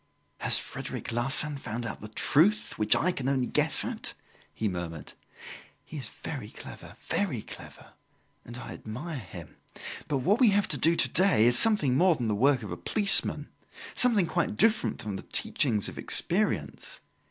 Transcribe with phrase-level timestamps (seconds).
[0.39, 4.15] "Has Frederic Larsan found out the truth, which I can only guess at?"
[4.51, 5.13] he murmured.
[5.85, 7.93] "He is very clever very clever
[8.43, 9.57] and I admire him.
[10.07, 12.71] But what we have to do to day is something more than the work of
[12.71, 13.49] a policeman,
[13.93, 17.01] something quite different from the teachings of experience.